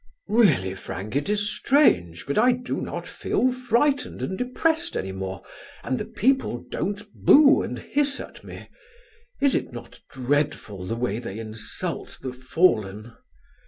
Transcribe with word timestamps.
"Really, 0.29 0.73
Frank, 0.73 1.15
it 1.15 1.29
is 1.29 1.47
strange, 1.47 2.25
but 2.25 2.35
I 2.35 2.53
do 2.53 2.81
not 2.81 3.05
feel 3.07 3.51
frightened 3.53 4.23
and 4.23 4.35
depressed 4.35 4.97
any 4.97 5.11
more, 5.11 5.43
and 5.83 5.99
the 5.99 6.05
people 6.05 6.65
don't 6.71 7.03
boo 7.13 7.61
and 7.61 7.77
hiss 7.77 8.19
at 8.19 8.43
me. 8.43 8.67
Is 9.41 9.53
it 9.53 9.71
not 9.71 9.99
dreadful 10.09 10.85
the 10.85 10.95
way 10.95 11.19
they 11.19 11.37
insult 11.37 12.17
the 12.23 12.33
fallen?" 12.33 13.13